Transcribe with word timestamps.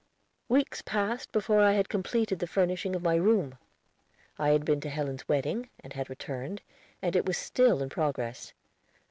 Weeks 0.49 0.81
passed 0.81 1.31
before 1.31 1.61
I 1.61 1.73
had 1.73 1.87
completed 1.87 2.39
the 2.39 2.47
furnishing 2.47 2.95
of 2.95 3.03
my 3.03 3.13
room; 3.13 3.59
I 4.39 4.49
had 4.49 4.65
been 4.65 4.81
to 4.81 4.89
Helen's 4.89 5.27
wedding, 5.29 5.69
and 5.83 5.93
had 5.93 6.09
returned, 6.09 6.63
and 7.03 7.15
it 7.15 7.27
was 7.27 7.37
still 7.37 7.83
in 7.83 7.89
progress. 7.89 8.53